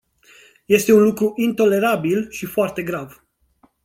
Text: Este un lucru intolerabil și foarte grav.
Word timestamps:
Este 0.67 0.93
un 0.93 1.03
lucru 1.03 1.33
intolerabil 1.35 2.29
și 2.29 2.45
foarte 2.45 2.83
grav. 2.83 3.25